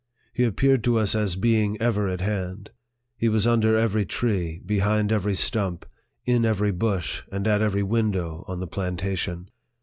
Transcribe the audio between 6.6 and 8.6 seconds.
bush, and at every win dow, on